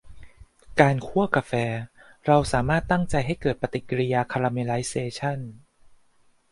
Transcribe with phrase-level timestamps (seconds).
[0.81, 1.53] การคั่วกาแฟ
[2.25, 5.39] เราสามารถตั้งใจให้เกิดปฏิกริยาคาราเมลไลเซชั่น